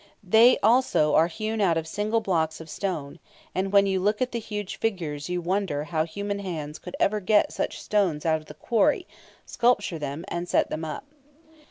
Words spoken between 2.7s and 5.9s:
stone, and when you look at the huge figures you wonder